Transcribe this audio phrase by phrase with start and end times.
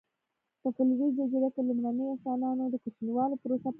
[0.61, 3.69] په فلورس جزیره کې لومړنیو انسانانو د کوچنیوالي پروسه پیل کړه.